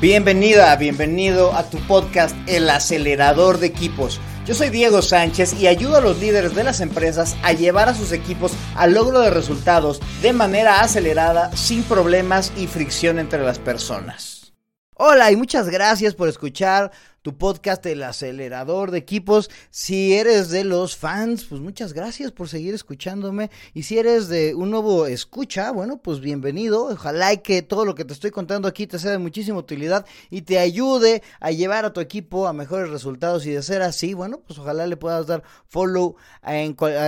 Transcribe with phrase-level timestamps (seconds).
[0.00, 4.20] Bienvenida, bienvenido a tu podcast El acelerador de equipos.
[4.44, 7.94] Yo soy Diego Sánchez y ayudo a los líderes de las empresas a llevar a
[7.94, 13.60] sus equipos al logro de resultados de manera acelerada, sin problemas y fricción entre las
[13.60, 14.52] personas.
[14.96, 16.90] Hola y muchas gracias por escuchar
[17.24, 19.50] tu podcast El Acelerador de Equipos.
[19.70, 23.50] Si eres de los fans, pues muchas gracias por seguir escuchándome.
[23.72, 26.84] Y si eres de un nuevo escucha, bueno, pues bienvenido.
[26.88, 30.42] Ojalá que todo lo que te estoy contando aquí te sea de muchísima utilidad y
[30.42, 33.46] te ayude a llevar a tu equipo a mejores resultados.
[33.46, 36.54] Y de ser así, bueno, pues ojalá le puedas dar follow a,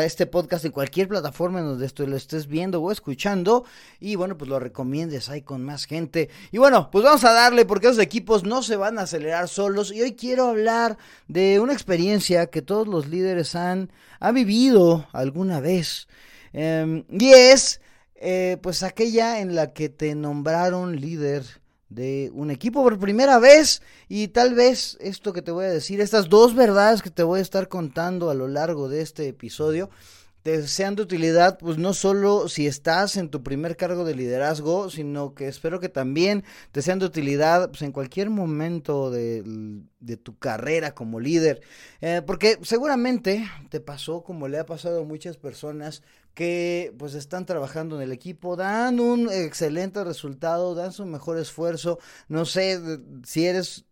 [0.03, 3.67] este podcast en cualquier plataforma en donde esto lo estés viendo o escuchando.
[4.01, 6.31] Y bueno, pues lo recomiendes ahí con más gente.
[6.53, 9.93] Y bueno, pues vamos a darle porque esos equipos no se van a acelerar solos.
[9.93, 13.91] Y hoy quiero hablar de una experiencia que todos los líderes han,
[14.33, 16.07] vivido alguna vez.
[16.53, 17.81] Em, y es
[18.15, 21.43] eh, pues aquella en la que te nombraron líder
[21.89, 26.01] de un equipo por primera vez y tal vez esto que te voy a decir,
[26.01, 29.91] estas dos verdades que te voy a estar contando a lo largo de este episodio,
[30.47, 34.91] te sean de utilidad, pues no solo si estás en tu primer cargo de liderazgo,
[34.91, 39.43] sino que espero que también te sean de utilidad pues, en cualquier momento de,
[40.23, 41.63] tu carrera como líder.
[42.01, 47.45] Eh, porque seguramente te pasó como le ha pasado a muchas personas que pues están
[47.45, 51.99] trabajando en el equipo, dan un excelente resultado, dan su mejor esfuerzo.
[52.29, 52.81] No sé
[53.25, 53.85] si eres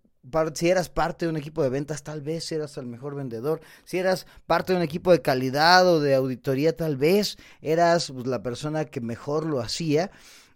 [0.54, 3.60] si eras parte de un equipo de ventas, tal vez eras el mejor vendedor.
[3.84, 8.26] Si eras parte de un equipo de calidad o de auditoría, tal vez eras pues,
[8.26, 10.10] la persona que mejor lo hacía.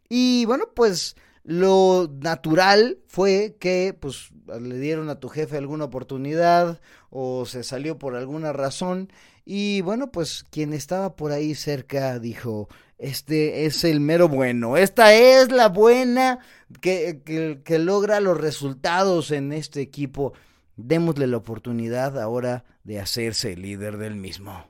[0.08, 6.80] Y bueno, pues lo natural fue que pues le dieron a tu jefe alguna oportunidad
[7.10, 9.10] o se salió por alguna razón
[9.50, 15.14] y bueno, pues quien estaba por ahí cerca dijo, este es el mero bueno, esta
[15.14, 16.40] es la buena
[16.80, 17.22] que,
[17.64, 20.32] que, logra los resultados en este equipo.
[20.76, 24.68] Démosle la oportunidad ahora de hacerse líder del mismo.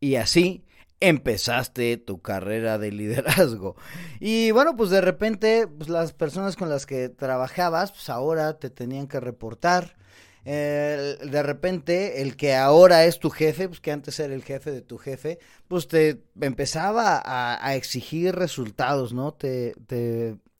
[0.00, 0.64] Y así
[0.98, 3.76] empezaste tu carrera de liderazgo.
[4.18, 8.70] Y bueno, pues de repente pues las personas con las que trabajabas, pues ahora te
[8.70, 9.96] tenían que reportar
[10.44, 14.80] de repente el que ahora es tu jefe, pues que antes era el jefe de
[14.80, 19.32] tu jefe, pues te empezaba a, exigir resultados, ¿no?
[19.32, 19.74] Te,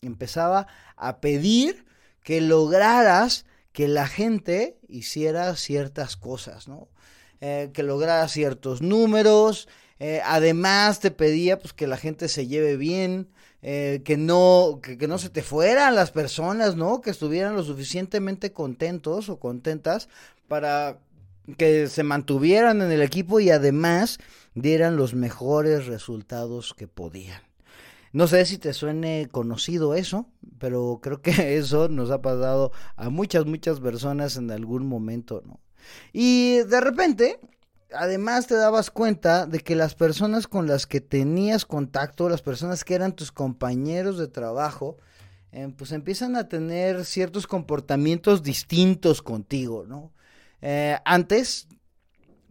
[0.02, 1.84] empezaba a pedir
[2.22, 6.88] que lograras que la gente hiciera ciertas cosas, ¿no?
[7.40, 9.66] Eh, que lograra ciertos números,
[10.00, 13.28] eh, además te pedía pues que la gente se lleve bien,
[13.60, 17.02] eh, que no, que, no se te fueran las personas, ¿no?
[17.02, 20.08] Que estuvieran lo suficientemente contentos o contentas
[20.48, 20.98] para
[21.58, 24.18] que se mantuvieran en el equipo y además
[24.54, 27.42] dieran los mejores resultados que podían.
[28.12, 30.26] No sé si te suene conocido eso,
[30.58, 35.60] pero creo que eso nos ha pasado a muchas, muchas personas en algún momento, ¿no?
[36.14, 37.38] Y de repente,
[37.94, 42.84] además te dabas cuenta de que las personas con las que tenías contacto, las personas
[42.84, 44.96] que eran tus compañeros de trabajo,
[45.52, 50.12] eh, pues empiezan a tener ciertos comportamientos distintos contigo, ¿no?
[50.62, 51.66] Eh, antes,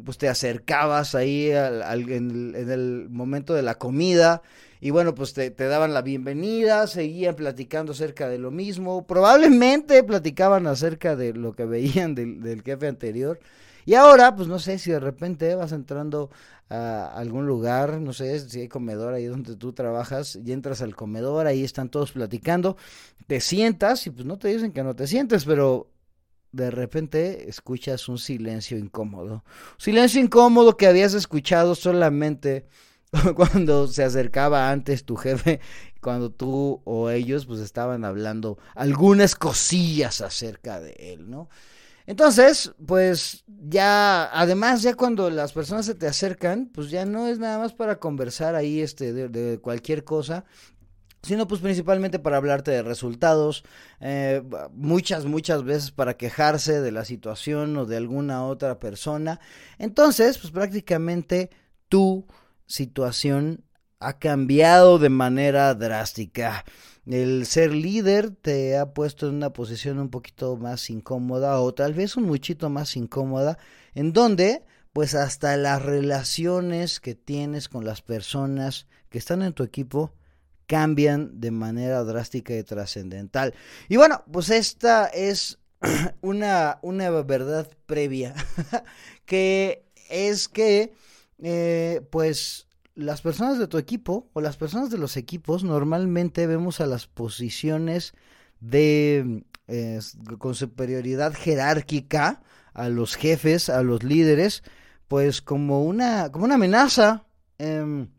[0.04, 4.42] pues te acercabas ahí en, el, momento de la comida
[4.82, 10.68] y bueno, pues te, daban la bienvenida, seguían platicando acerca de lo mismo, probablemente platicaban
[10.68, 13.40] acerca de lo que veían del jefe anterior.
[13.86, 16.30] Y ahora, pues no sé si de repente vas entrando
[16.70, 20.96] a algún lugar, no sé si hay comedor ahí donde tú trabajas, y entras al
[20.96, 22.78] comedor, ahí están todos platicando,
[23.28, 25.90] te sientas y pues no te dicen que no te sientes, pero
[26.52, 29.44] de repente escuchas un silencio incómodo.
[29.78, 32.68] Silencio incómodo que habías escuchado solamente
[33.36, 35.60] cuando se acercaba antes tu jefe,
[36.02, 41.50] cuando tú o ellos pues estaban hablando algunas cosillas acerca de él, ¿no?
[42.10, 47.38] Entonces, pues ya, además, ya cuando las personas se te acercan, pues ya no es
[47.38, 50.44] nada más para conversar ahí este, de, cualquier cosa,
[51.22, 53.64] sino pues principalmente para hablarte de resultados,
[54.00, 54.42] eh,
[54.72, 59.40] muchas, muchas veces para quejarse de la situación o de alguna otra persona.
[59.78, 61.52] Entonces, pues prácticamente
[61.90, 62.26] tu
[62.66, 63.66] situación
[64.00, 66.64] ha cambiado de manera drástica.
[67.06, 71.94] El ser líder te ha puesto en una posición un poquito más incómoda o tal
[71.94, 73.58] vez un muchito más incómoda,
[73.96, 74.64] en donde
[74.94, 80.14] pues hasta las relaciones que tienes con las personas que están en tu equipo
[80.68, 83.54] cambian de manera drástica y trascendental.
[83.88, 85.60] Y bueno, pues esta es
[86.22, 88.36] una, una verdad previa,
[89.26, 90.94] que es que
[91.42, 92.68] eh, pues
[93.00, 97.08] las personas de tu equipo o las personas de los equipos normalmente vemos a las
[97.08, 98.14] posiciones
[98.60, 99.44] de
[100.40, 102.42] con superioridad jerárquica
[102.74, 104.64] a los jefes, a los líderes,
[105.08, 107.26] pues como una, como una amenaza.
[107.58, 108.10] Em,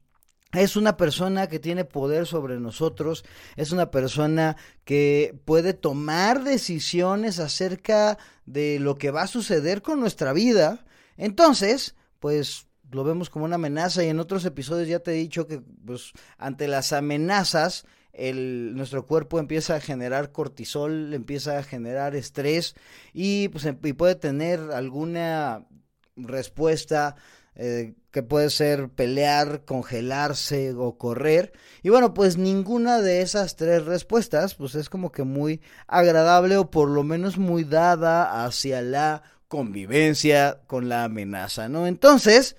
[0.52, 3.24] es una persona que tiene poder sobre nosotros,
[3.56, 10.00] es una persona que puede tomar decisiones acerca de lo que va a suceder con
[10.00, 10.84] nuestra vida.
[11.16, 15.46] Entonces, pues lo vemos como una amenaza y en otros episodios ya te he dicho
[15.46, 22.16] que pues ante las amenazas el, nuestro cuerpo empieza a generar cortisol, empieza a generar
[22.16, 22.74] estrés
[23.12, 25.66] y pues em, y puede tener alguna
[26.16, 27.16] respuesta
[27.54, 31.52] eh, que puede ser pelear, congelarse o correr.
[31.82, 36.70] Y bueno, pues ninguna de esas tres respuestas pues es como que muy agradable o
[36.70, 41.88] por lo menos muy dada hacia la convivencia con la amenaza, ¿no?
[41.88, 42.54] Entonces,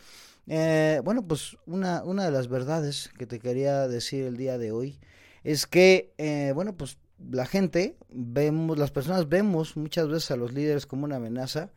[0.45, 4.73] eh, bueno, pues una, una de las verdades que te quería decir el día de
[4.73, 4.99] hoy
[5.45, 6.97] es que, eh, bueno, pues
[7.31, 11.71] la gente, vemos, las personas vemos muchas veces a los líderes como una amenaza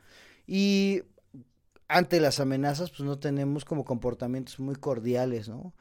[0.48, 1.04] y
[1.88, 5.74] ante las amenazas, pues no tenemos como comportamientos muy cordiales, ¿no?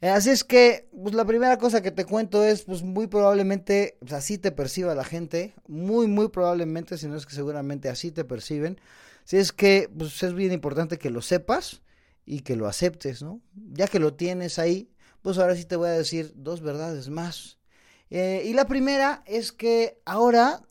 [0.00, 3.98] Eh, así es que, pues la primera cosa que te cuento es, pues muy probablemente,
[4.00, 8.10] pues, así te perciba la gente, muy, muy probablemente, si no es que seguramente así
[8.10, 8.80] te perciben.
[9.24, 11.82] Si es que, pues es bien importante que lo sepas
[12.24, 13.40] y que lo aceptes, ¿no?
[13.54, 14.90] Ya que lo tienes ahí,
[15.22, 17.58] pues ahora sí te voy a decir dos verdades más.
[18.08, 20.62] Eh, y la primera es que ahora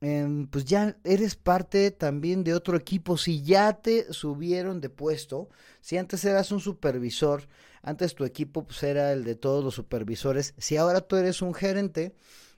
[0.00, 3.16] Em, pues ya eres parte también de otro equipo.
[3.16, 5.48] Si ya te subieron de puesto,
[5.80, 7.48] si antes eras un supervisor,
[7.82, 11.54] antes tu equipo pues era el de todos los supervisores, si ahora tú eres un
[11.54, 12.14] gerente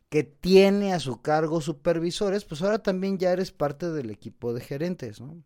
[0.09, 4.63] que tiene a su cargo supervisores, pues ahora también ya eres parte del equipo de
[4.63, 5.43] gerentes, ¿no?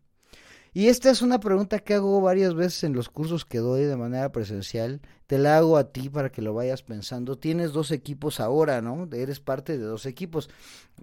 [0.75, 3.95] Y esta es una pregunta que hago varias veces en los cursos que doy de
[3.95, 5.01] manera presencial.
[5.27, 7.37] Te la hago a ti para que lo vayas pensando.
[7.37, 9.07] Tienes dos equipos ahora, ¿no?
[9.13, 10.49] Eres parte de dos equipos.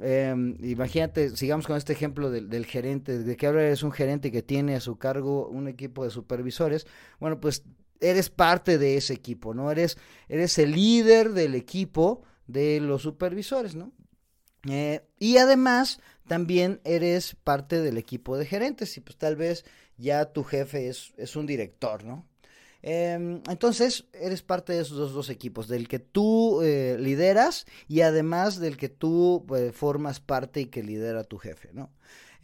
[0.01, 4.43] Em, imagínate, sigamos con este ejemplo del, gerente, de que ahora eres un gerente que
[4.43, 6.89] tiene a su cargo un equipo de supervisores.
[7.21, 7.63] Bueno, pues
[8.01, 9.71] eres parte de ese equipo, ¿no?
[9.71, 13.93] Eres, eres el líder del equipo de los supervisores, ¿no?
[14.69, 19.65] Eh, y además también eres parte del equipo de gerentes y pues tal vez
[19.97, 22.25] ya tu jefe es, es un director, ¿no?
[22.83, 28.61] Em, entonces, eres parte de esos dos, equipos, del que tú eh, lideras y además
[28.61, 31.91] del que tú pues, formas parte y que lidera tu jefe, ¿no?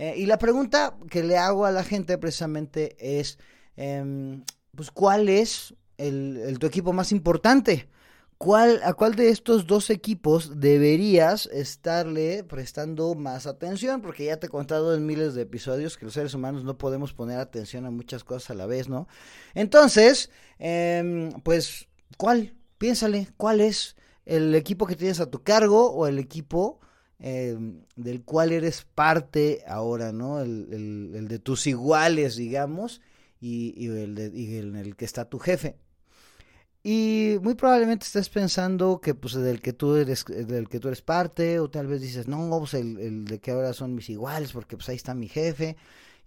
[0.00, 3.38] Eh, y la pregunta que le hago a la gente precisamente es,
[3.76, 4.42] em,
[4.74, 7.88] pues, ¿cuál es el, tu equipo más importante?
[8.38, 14.02] ¿Cuál, ¿A cuál de estos dos equipos deberías estarle prestando más atención?
[14.02, 17.14] Porque ya te he contado en miles de episodios que los seres humanos no podemos
[17.14, 19.08] poner atención a muchas cosas a la vez, ¿no?
[19.54, 21.88] Entonces, em, pues,
[22.18, 22.54] ¿cuál?
[22.76, 23.96] Piénsale, ¿cuál es
[24.26, 26.80] el equipo que tienes a tu cargo o el equipo
[27.18, 30.40] em, del cual eres parte ahora, ¿no?
[30.40, 33.00] El, de tus iguales, digamos,
[33.40, 35.78] y, el y en el que está tu jefe.
[36.88, 41.02] Y muy probablemente estés pensando que pues del que tú eres del que tú eres
[41.02, 44.52] parte o tal vez dices, "No, pues el, el de que ahora son mis iguales
[44.52, 45.76] porque pues ahí está mi jefe."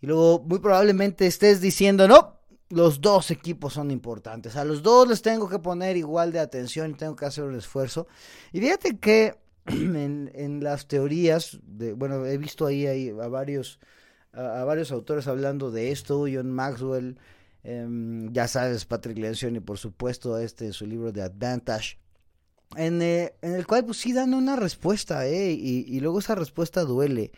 [0.02, 4.58] Y luego muy probablemente estés diciendo, "No, los dos equipos son importantes.
[4.58, 7.56] A los dos les tengo que poner igual de atención y tengo que hacer un
[7.56, 8.08] esfuerzo."
[8.52, 13.80] Y fíjate que en, en las teorías de bueno, he visto ahí, ahí a varios
[14.34, 17.18] a, a varios autores hablando de esto, John Maxwell,
[17.64, 21.98] Em, ya sabes, Patrick Lencioni, y por supuesto este su libro de Advantage,
[22.76, 25.52] en, eh, en, el cual pues sí dan una respuesta, ¿eh?
[25.52, 27.32] Y, luego esa respuesta duele,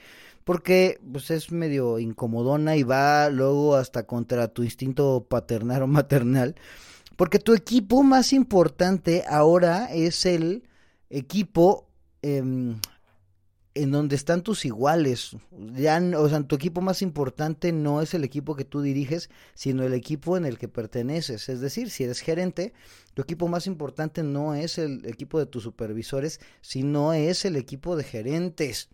[0.43, 6.55] porque pues es medio incomodona y va luego hasta contra tu instinto paternal o maternal,
[7.15, 10.63] porque tu equipo más importante ahora es el
[11.09, 11.87] equipo
[12.21, 12.75] eh,
[13.73, 15.35] en donde están tus iguales.
[15.75, 19.83] Ya, o sea, tu equipo más importante no es el equipo que tú diriges, sino
[19.83, 21.49] el equipo en el que perteneces.
[21.49, 22.73] Es decir, si eres gerente,
[23.13, 27.95] tu equipo más importante no es el equipo de tus supervisores, sino es el equipo
[27.95, 28.89] de gerentes.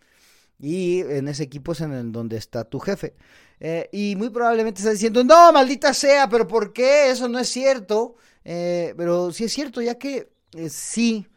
[0.59, 3.15] Y en ese equipo es en donde está tu jefe.
[3.59, 7.09] Eh, y muy probablemente estás diciendo, no, maldita sea, pero ¿por qué?
[7.11, 8.15] Eso no es cierto.
[8.43, 11.27] Eh, pero sí es cierto, ya que eh, sí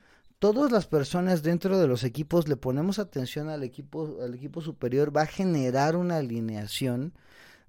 [0.40, 5.14] todas las personas dentro de los equipos le ponemos atención al equipo, al equipo superior,
[5.16, 7.12] va a generar una alineación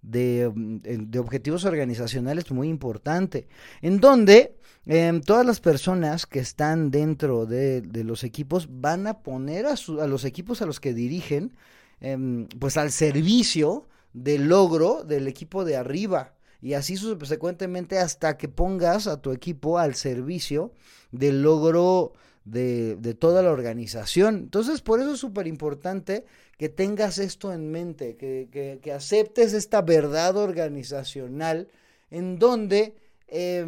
[0.02, 3.48] de, mm, objetivos organizacionales muy importante,
[3.82, 9.68] en donde em, todas las personas que están dentro de, los equipos van a poner
[9.68, 11.54] a, a, los equipos a los que dirigen,
[12.00, 16.34] em, pues al servicio del logro del equipo de arriba.
[16.62, 20.74] Y así subsecuentemente hasta que pongas a tu equipo al servicio
[21.12, 22.14] del logro
[22.44, 24.36] de, toda la organización.
[24.36, 26.26] Entonces, por eso es súper importante
[26.58, 31.70] que tengas esto en mente, que, que, aceptes esta verdad organizacional
[32.10, 32.96] en donde,
[33.28, 33.66] eh,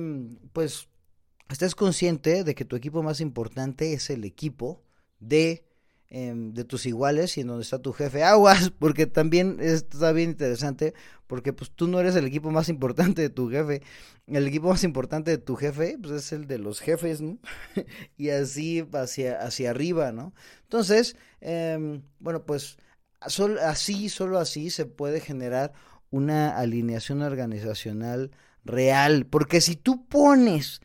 [0.53, 0.87] pues,
[1.49, 4.81] estés consciente de que tu equipo más importante es el equipo
[5.19, 5.63] de
[6.15, 8.23] Em, de tus iguales y en donde está tu jefe.
[8.23, 10.93] Aguas, porque también está bien interesante,
[11.25, 13.81] porque pues tú no eres el equipo más importante de tu jefe.
[14.27, 17.39] El equipo más importante de tu jefe pues, es el de los jefes, ¿no?
[18.15, 20.35] y así hacia, hacia arriba, ¿no?
[20.61, 22.77] Entonces, em, bueno, pues
[23.19, 25.73] así, solo así se puede generar
[26.11, 28.29] una alineación organizacional
[28.63, 30.79] real, porque si tú pones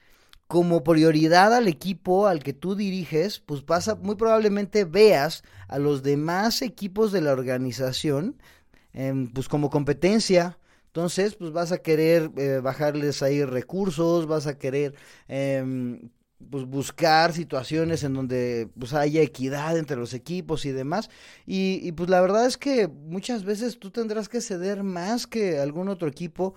[0.48, 6.02] como prioridad al equipo al que tú diriges, pues pasa, muy probablemente veas a los
[6.02, 8.36] demás equipos de la organización,
[8.94, 10.58] em, pues como competencia.
[10.86, 14.94] Entonces, pues vas a querer eh, bajarles ahí recursos, vas a querer
[15.28, 16.10] em,
[16.50, 21.10] pues buscar situaciones en donde pues haya equidad entre los equipos y demás.
[21.46, 25.58] Y, y pues la verdad es que muchas veces tú tendrás que ceder más que
[25.58, 26.54] algún otro equipo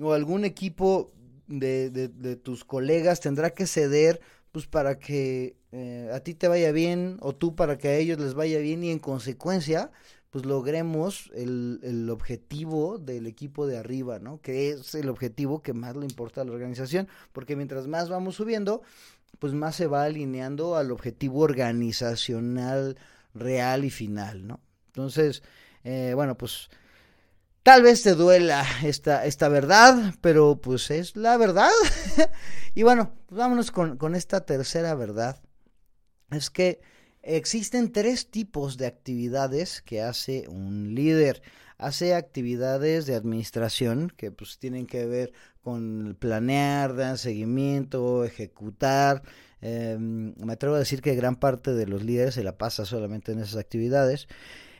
[0.00, 1.12] o algún equipo
[1.46, 4.20] de, de, tus colegas tendrá que ceder
[4.52, 8.18] pues para que eh, a ti te vaya bien o tú para que a ellos
[8.18, 9.90] les vaya bien y en consecuencia
[10.30, 14.40] pues logremos el, el, objetivo del equipo de arriba, ¿no?
[14.40, 18.34] Que es el objetivo que más le importa a la organización, porque mientras más vamos
[18.34, 18.82] subiendo,
[19.38, 22.98] pues más se va alineando al objetivo organizacional
[23.32, 24.58] real y final, ¿no?
[24.88, 25.44] Entonces,
[25.84, 26.68] eh, bueno, pues
[27.64, 31.70] Tal vez te duela esta, esta verdad, pero pues es la verdad.
[32.74, 35.40] y bueno, pues vámonos con, con esta tercera verdad.
[36.30, 36.82] Es que
[37.22, 41.40] existen tres tipos de actividades que hace un líder.
[41.78, 49.22] Hace actividades de administración que pues tienen que ver con planear, dar seguimiento, ejecutar.
[49.62, 53.32] Em, me atrevo a decir que gran parte de los líderes se la pasa solamente
[53.32, 54.28] en esas actividades.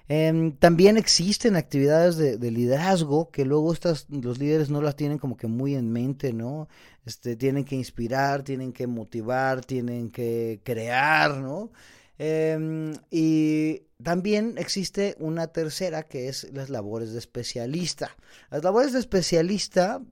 [0.07, 5.37] Em, también existen actividades de, liderazgo que luego estas, los líderes no las tienen como
[5.37, 6.69] que muy en mente, ¿no?
[7.07, 11.71] Este, tienen que inspirar, tienen que motivar, tienen que crear, ¿no?
[12.19, 18.15] Em, y también existe una tercera que es las labores de especialista.
[18.51, 20.03] Las labores de especialista,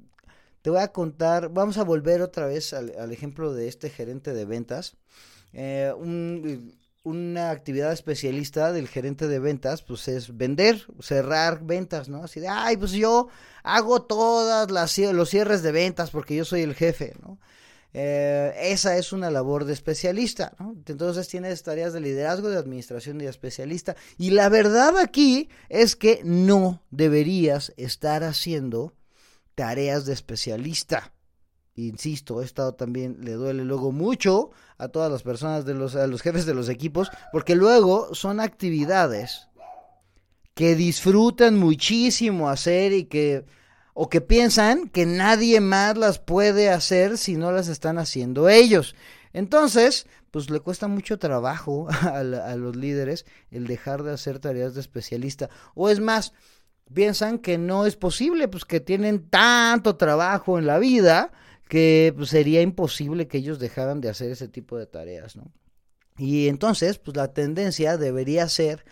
[0.63, 4.45] te voy a contar, vamos a volver otra vez al, ejemplo de este gerente de
[4.47, 4.97] ventas.
[5.53, 12.23] Eh, un, una actividad especialista del gerente de ventas, pues es vender, cerrar ventas, ¿no?
[12.23, 13.29] Así de, ay, pues yo
[13.65, 17.39] hago todas las los cierres de ventas porque yo soy el jefe, ¿no?
[17.95, 20.75] Eh, esa es una labor de especialista, ¿no?
[20.87, 23.97] Entonces tienes tareas de liderazgo, de administración y de especialista.
[24.17, 28.95] Y la verdad aquí es que no deberías estar haciendo
[29.55, 31.13] tareas de especialista
[31.75, 36.23] insisto, he también, le duele luego mucho a todas las personas, de los, a los
[36.23, 39.49] jefes de los equipos, porque luego son actividades
[40.55, 43.47] que disfrutan muchísimo hacer y que,
[43.95, 48.95] o que piensan que nadie más las puede hacer si no las están haciendo ellos.
[49.33, 54.75] Entonces, pues le cuesta mucho trabajo a, a los líderes el dejar de hacer tareas
[54.75, 55.49] de especialista.
[55.75, 56.35] O es más,
[56.93, 61.33] piensan que no es posible, pues que tienen tanto trabajo en la vida
[61.69, 65.53] que pues, sería imposible que ellos dejaran de hacer ese tipo de tareas, ¿no?
[66.19, 68.85] Y entonces, pues la tendencia debería ser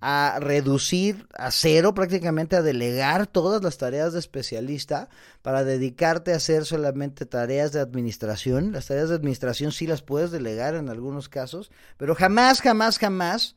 [0.00, 5.08] a reducir a cero, prácticamente a delegar todas las tareas de especialista
[5.42, 8.70] para dedicarte a hacer solamente tareas de administración.
[8.70, 13.56] Las tareas de administración sí las puedes delegar en algunos casos, pero jamás, jamás, jamás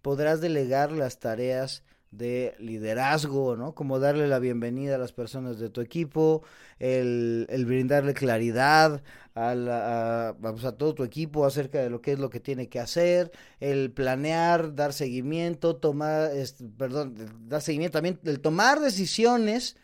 [0.00, 1.82] podrás delegar las tareas
[2.16, 3.74] de liderazgo, ¿no?
[3.74, 6.42] Como darle la bienvenida a las personas de tu equipo,
[6.78, 9.02] el, el brindarle claridad
[9.34, 12.68] a, la, a, a, todo tu equipo acerca de lo que es lo que tiene
[12.68, 16.30] que hacer, el planear, dar seguimiento, tomar,
[16.78, 17.14] perdón,
[17.48, 19.76] dar seguimiento también, el tomar decisiones,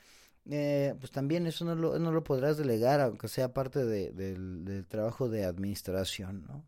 [0.51, 4.65] eh, pues también eso no lo, no lo podrás delegar, aunque sea parte de, del,
[4.65, 6.65] del trabajo de administración, ¿no?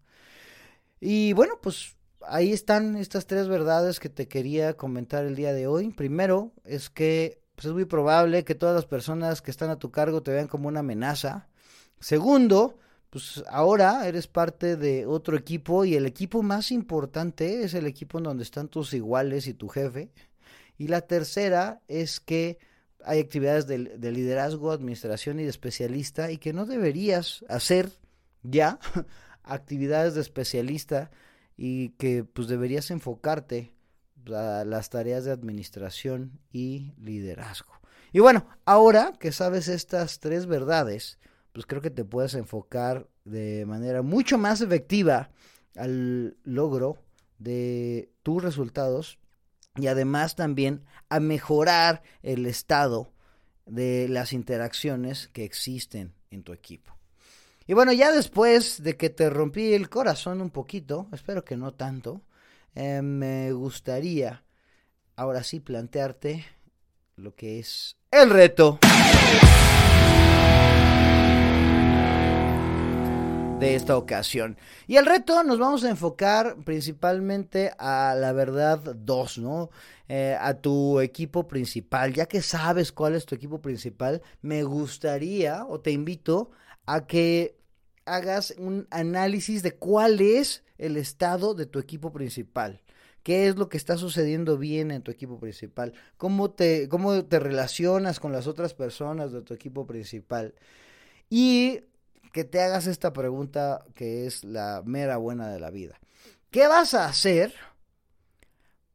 [1.00, 5.66] Y bueno, pues ahí están estas tres verdades que te quería comentar el día de
[5.66, 5.90] hoy.
[5.90, 9.90] Primero es que pues, es muy probable que todas las personas que están a tu
[9.90, 11.48] cargo te vean como una amenaza.
[12.00, 12.78] Segundo,
[13.10, 18.18] pues ahora eres parte de otro equipo y el equipo más importante es el equipo
[18.18, 20.10] en donde están tus iguales y tu jefe.
[20.78, 22.58] Y la tercera es que
[23.04, 27.90] hay actividades de, de liderazgo, administración y de especialista y que no deberías hacer
[28.42, 28.78] ya
[29.42, 31.10] actividades de especialista
[31.64, 33.72] y que pues deberías enfocarte
[34.34, 37.72] a las tareas de administración y liderazgo.
[38.10, 41.20] Y bueno, ahora que sabes estas tres verdades,
[41.52, 45.30] pues creo que te puedes enfocar de manera mucho más efectiva
[45.76, 46.98] al logro
[47.38, 49.20] de tus resultados
[49.76, 53.12] y además también a mejorar el estado
[53.66, 56.92] de las interacciones que existen en tu equipo.
[57.66, 61.72] Y bueno, ya después de que te rompí el corazón un poquito, espero que no
[61.72, 62.22] tanto,
[62.74, 64.42] eh, me gustaría
[65.14, 66.44] ahora sí plantearte
[67.16, 68.80] lo que es el reto
[73.60, 74.56] de esta ocasión.
[74.88, 79.70] Y el reto nos vamos a enfocar principalmente a la verdad 2, ¿no?
[80.08, 82.12] Eh, a tu equipo principal.
[82.12, 86.50] Ya que sabes cuál es tu equipo principal, me gustaría o te invito
[86.86, 87.56] a que
[88.04, 92.82] hagas un análisis de cuál es el estado de tu equipo principal.
[93.22, 95.92] ¿Qué es lo que está sucediendo bien en tu equipo principal?
[96.16, 100.54] ¿Cómo te, cómo te relacionas con las otras personas de tu equipo principal?
[101.30, 101.84] Y
[102.32, 106.00] que te hagas esta pregunta que es la mera buena de la vida.
[106.50, 107.54] ¿Qué vas a hacer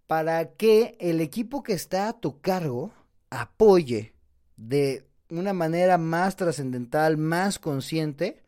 [0.08, 2.92] para que el equipo que está a tu cargo
[3.30, 4.14] apoye
[4.58, 8.44] de una manera más trascendental, más consciente,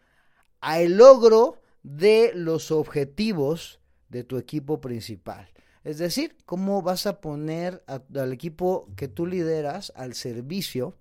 [0.61, 5.49] al logro de los objetivos de tu equipo principal?
[5.83, 10.97] Es decir, cómo vas a poner al equipo que tú lideras al servicio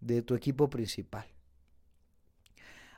[0.00, 1.34] de tu equipo principal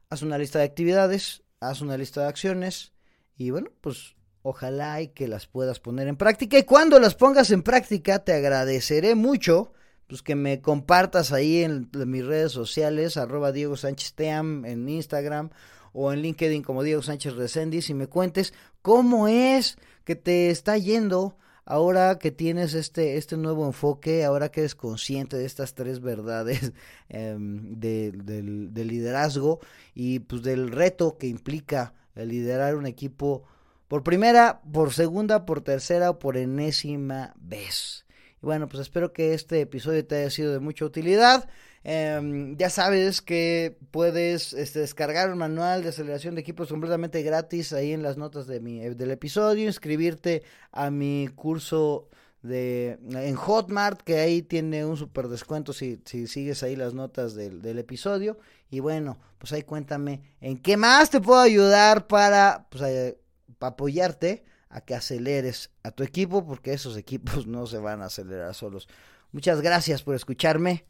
[0.08, 2.92] haz una lista de actividades, haz una lista de acciones
[3.36, 7.50] y bueno, pues ojalá y que las puedas poner en práctica y cuando las pongas
[7.50, 9.72] en práctica te agradeceré mucho
[10.06, 15.50] pues que me compartas ahí en, mis redes sociales, arroba Diego Sánchez Team en Instagram
[15.92, 20.78] o en LinkedIn como Diego Sánchez Recendis y me cuentes cómo es que te está
[20.78, 26.00] yendo ahora que tienes este, este nuevo enfoque, ahora que eres consciente de estas tres
[26.00, 26.72] verdades
[27.08, 29.58] em, de, del, liderazgo
[29.94, 33.42] y pues del reto que implica liderar un equipo
[33.88, 38.05] por primera, por segunda, por tercera o por enésima vez.
[38.42, 41.48] Y bueno, pues espero que este episodio te haya sido de mucha utilidad.
[41.84, 47.72] Em, ya sabes que puedes este, descargar un manual de aceleración de equipos completamente gratis
[47.72, 52.08] ahí en las notas de mi, del episodio, inscribirte a mi curso
[52.42, 57.34] de en Hotmart, que ahí tiene un super descuento si, si sigues ahí las notas
[57.34, 58.38] del, del, episodio.
[58.70, 63.18] Y bueno, pues ahí cuéntame en qué más te puedo ayudar para, pues, eh,
[63.58, 68.06] para apoyarte a que aceleres a tu equipo, porque esos equipos no se van a
[68.06, 68.88] acelerar solos.
[69.32, 70.84] Muchas gracias por escucharme.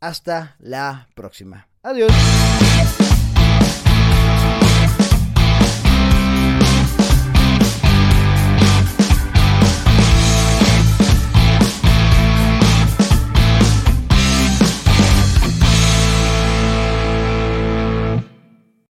[0.00, 1.68] Hasta la próxima.
[1.82, 2.12] Adiós.